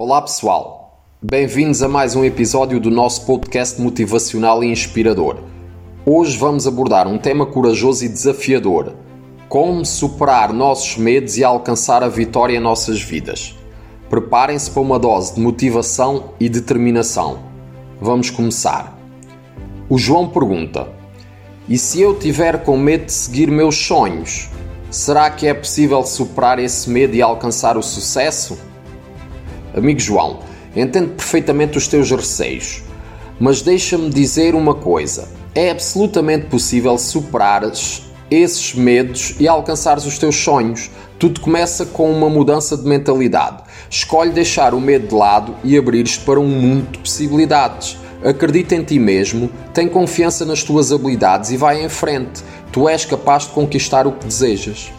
[0.00, 5.42] Olá pessoal, bem-vindos a mais um episódio do nosso podcast motivacional e inspirador.
[6.06, 8.94] Hoje vamos abordar um tema corajoso e desafiador:
[9.48, 13.58] como superar nossos medos e alcançar a vitória em nossas vidas.
[14.08, 17.40] Preparem-se para uma dose de motivação e determinação.
[18.00, 18.96] Vamos começar.
[19.88, 20.86] O João pergunta:
[21.68, 24.48] E se eu tiver com medo de seguir meus sonhos,
[24.92, 28.67] será que é possível superar esse medo e alcançar o sucesso?
[29.74, 30.40] Amigo João,
[30.74, 32.82] entendo perfeitamente os teus receios,
[33.38, 40.36] mas deixa-me dizer uma coisa: é absolutamente possível superares esses medos e alcançares os teus
[40.36, 40.90] sonhos.
[41.18, 43.62] Tudo começa com uma mudança de mentalidade.
[43.90, 47.96] Escolhe deixar o medo de lado e abrir-te para um mundo de possibilidades.
[48.22, 52.42] Acredita em ti mesmo, tem confiança nas tuas habilidades e vai em frente.
[52.70, 54.92] Tu és capaz de conquistar o que desejas.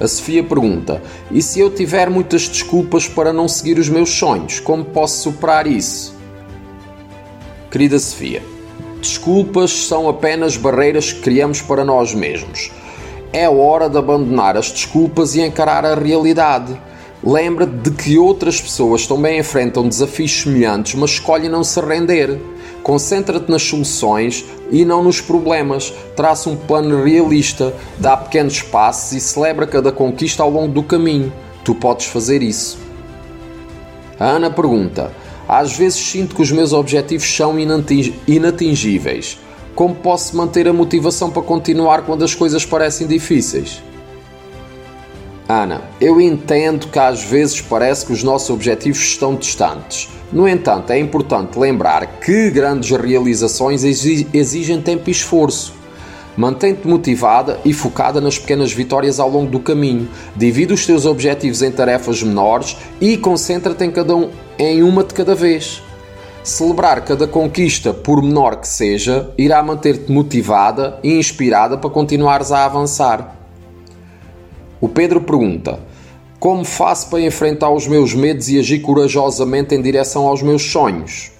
[0.00, 4.58] A Sofia pergunta: E se eu tiver muitas desculpas para não seguir os meus sonhos,
[4.58, 6.18] como posso superar isso?
[7.70, 8.42] Querida Sofia,
[8.98, 12.70] desculpas são apenas barreiras que criamos para nós mesmos.
[13.30, 16.80] É hora de abandonar as desculpas e encarar a realidade.
[17.22, 22.40] Lembra-te de que outras pessoas também enfrentam desafios semelhantes, mas escolhem não se render.
[22.82, 25.92] Concentra-te nas soluções e não nos problemas.
[26.16, 31.32] Traça um plano realista, dá pequenos passos e celebra cada conquista ao longo do caminho.
[31.64, 32.78] Tu podes fazer isso.
[34.18, 35.12] A Ana pergunta:
[35.48, 37.56] Às vezes sinto que os meus objetivos são
[38.26, 39.38] inatingíveis.
[39.74, 43.82] Como posso manter a motivação para continuar quando as coisas parecem difíceis?
[45.48, 50.08] Ana, eu entendo que às vezes parece que os nossos objetivos estão distantes.
[50.32, 55.74] No entanto, é importante lembrar que grandes realizações exigem tempo e esforço.
[56.36, 60.08] Mantém-te motivada e focada nas pequenas vitórias ao longo do caminho.
[60.36, 65.12] Divide os teus objetivos em tarefas menores e concentra-te em, cada um, em uma de
[65.12, 65.82] cada vez.
[66.44, 72.64] Celebrar cada conquista, por menor que seja, irá manter-te motivada e inspirada para continuares a
[72.64, 73.36] avançar.
[74.80, 75.80] O Pedro pergunta:
[76.40, 81.32] Como faço para enfrentar os meus medos e agir corajosamente em direção aos meus sonhos?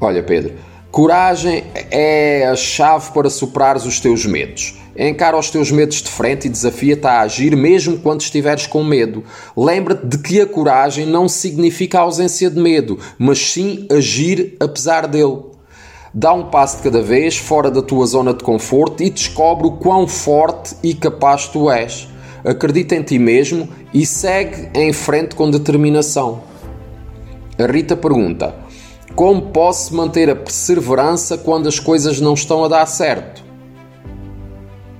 [0.00, 0.54] Olha, Pedro,
[0.90, 4.78] coragem é a chave para superares os teus medos.
[4.98, 9.22] Encara os teus medos de frente e desafia-te a agir mesmo quando estiveres com medo.
[9.54, 15.06] Lembra-te de que a coragem não significa a ausência de medo, mas sim agir apesar
[15.06, 15.42] dele.
[16.14, 19.72] Dá um passo de cada vez fora da tua zona de conforto e descobre o
[19.72, 22.08] quão forte e capaz tu és.
[22.46, 26.42] Acredita em ti mesmo e segue em frente com determinação.
[27.58, 28.54] A Rita pergunta:
[29.16, 33.42] Como posso manter a perseverança quando as coisas não estão a dar certo?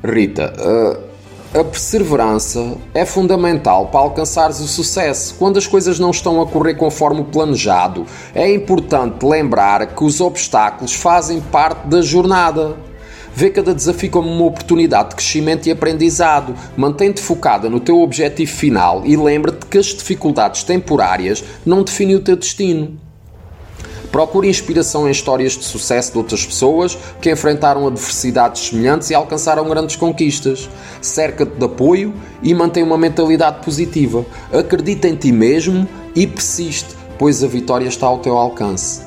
[0.02, 1.06] Rita, uh,
[1.58, 5.36] a perseverança é fundamental para alcançares o sucesso.
[5.38, 8.04] Quando as coisas não estão a correr conforme o planejado,
[8.34, 12.76] é importante lembrar que os obstáculos fazem parte da jornada.
[13.38, 16.54] Vê cada desafio como uma oportunidade de crescimento e aprendizado.
[16.74, 22.20] Mantém-te focada no teu objetivo final e lembra-te que as dificuldades temporárias não definem o
[22.20, 22.98] teu destino.
[24.10, 29.68] Procure inspiração em histórias de sucesso de outras pessoas que enfrentaram adversidades semelhantes e alcançaram
[29.68, 30.66] grandes conquistas.
[31.02, 34.24] Cerca-te de apoio e mantém uma mentalidade positiva.
[34.50, 39.02] Acredita em ti mesmo e persiste, pois a vitória está ao teu alcance.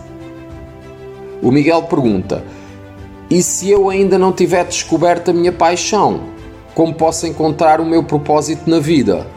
[1.41, 2.43] O Miguel pergunta:
[3.29, 6.21] E se eu ainda não tiver descoberto a minha paixão?
[6.73, 9.27] Como posso encontrar o meu propósito na vida?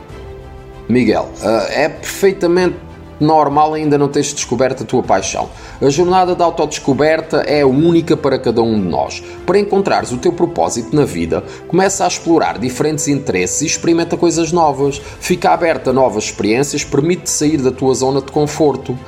[0.88, 2.76] Miguel, eh, é perfeitamente
[3.20, 5.48] normal ainda não teres descoberto a tua paixão.
[5.80, 9.22] A jornada da autodescoberta é única para cada um de nós.
[9.47, 14.53] Para encontrares o teu propósito na vida, começa a explorar diferentes interesses e experimenta coisas
[14.53, 15.00] novas.
[15.20, 18.98] Fica aberta a novas experiências, permite-te sair da tua zona de conforto.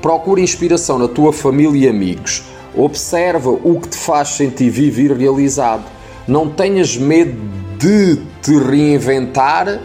[0.00, 2.44] Procura inspiração na tua família e amigos.
[2.76, 5.84] Observa o que te faz sentir vivo e realizado.
[6.26, 7.36] Não tenhas medo
[7.78, 9.80] de te reinventar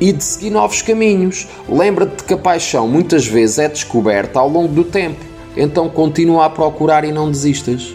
[0.00, 1.46] e de seguir novos caminhos.
[1.68, 5.24] Lembra-te que a paixão muitas vezes é descoberta ao longo do tempo,
[5.56, 7.94] então continua a procurar e não desistas.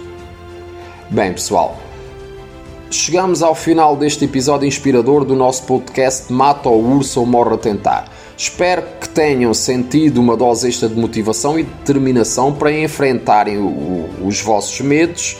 [1.09, 1.77] Bem, pessoal,
[2.89, 7.57] chegamos ao final deste episódio inspirador do nosso podcast Mata o Urso ou Morre a
[7.57, 8.09] Tentar.
[8.37, 14.41] Espero que tenham sentido uma dose extra de motivação e determinação para enfrentarem o, os
[14.41, 15.37] vossos medos,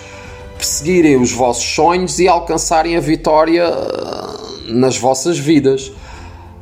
[0.57, 5.91] perseguirem os vossos sonhos e alcançarem a vitória uh, nas vossas vidas.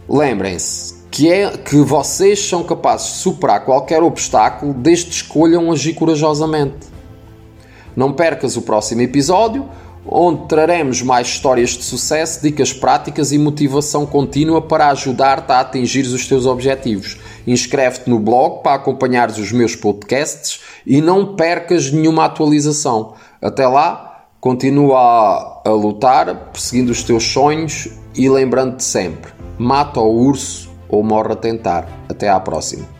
[0.07, 5.93] Lembrem-se que é que vocês são capazes de superar qualquer obstáculo desde que escolham agir
[5.93, 6.93] corajosamente.
[7.95, 9.65] Não percas o próximo episódio,
[10.07, 16.05] onde traremos mais histórias de sucesso, dicas práticas e motivação contínua para ajudar-te a atingir
[16.05, 17.17] os teus objetivos.
[17.47, 23.13] Inscreve-te no blog para acompanhares os meus podcasts e não percas nenhuma atualização.
[23.41, 30.69] Até lá, continua a, lutar, perseguindo os teus sonhos e lembrando-te sempre: mata o urso
[30.87, 31.87] ou morre a tentar.
[32.07, 32.94] Até à próxima.